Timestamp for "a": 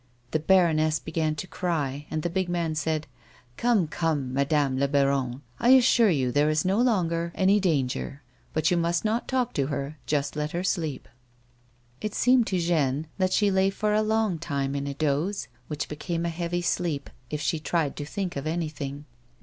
13.93-14.01, 14.87-14.95, 16.25-16.29